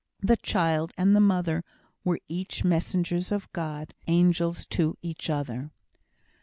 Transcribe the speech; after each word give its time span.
The 0.23 0.37
child 0.37 0.93
and 0.97 1.15
the 1.15 1.19
mother 1.19 1.63
were 2.03 2.19
each 2.27 2.63
messengers 2.63 3.31
of 3.31 3.53
God 3.53 3.93
angels 4.07 4.65
to 4.69 4.97
each 5.03 5.29
other. 5.29 5.69